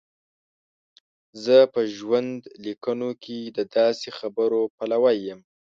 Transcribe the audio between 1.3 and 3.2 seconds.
زه په ژوندلیکونو